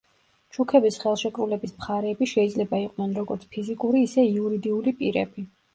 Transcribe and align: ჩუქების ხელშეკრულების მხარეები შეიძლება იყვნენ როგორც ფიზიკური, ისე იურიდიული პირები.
ჩუქების 0.55 0.97
ხელშეკრულების 1.03 1.75
მხარეები 1.75 2.31
შეიძლება 2.33 2.81
იყვნენ 2.87 3.17
როგორც 3.21 3.47
ფიზიკური, 3.55 4.07
ისე 4.11 4.29
იურიდიული 4.35 5.01
პირები. 5.03 5.51